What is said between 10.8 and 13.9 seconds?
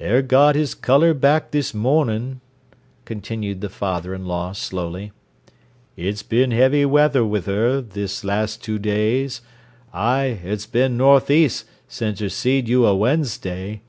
north east sin 'er seed you a Wednesday."